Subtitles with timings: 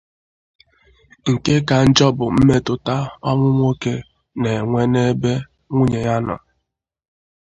[1.31, 2.95] nke kacha njọ bụ mmetụta
[3.29, 3.93] ọnwụ nwoke
[4.41, 5.31] na-enwe n'ebe
[5.71, 6.35] nwunye ya nọ